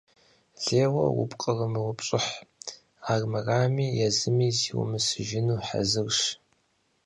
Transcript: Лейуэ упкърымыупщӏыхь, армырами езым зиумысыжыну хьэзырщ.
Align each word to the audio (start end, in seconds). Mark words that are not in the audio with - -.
Лейуэ 0.63 1.05
упкърымыупщӏыхь, 1.21 2.33
армырами 3.13 3.85
езым 4.07 4.37
зиумысыжыну 4.59 5.57
хьэзырщ. 5.65 6.19